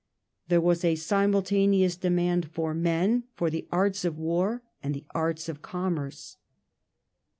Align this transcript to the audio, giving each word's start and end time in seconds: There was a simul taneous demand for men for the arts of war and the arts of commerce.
There 0.47 0.59
was 0.59 0.83
a 0.83 0.95
simul 0.95 1.43
taneous 1.43 1.95
demand 1.95 2.49
for 2.51 2.73
men 2.73 3.25
for 3.35 3.51
the 3.51 3.67
arts 3.71 4.03
of 4.03 4.17
war 4.17 4.63
and 4.81 4.95
the 4.95 5.05
arts 5.13 5.47
of 5.47 5.61
commerce. 5.61 6.37